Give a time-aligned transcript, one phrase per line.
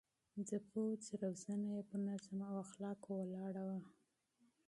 [0.47, 3.79] د پوځ روزنه يې پر نظم او اخلاقو ولاړه وه.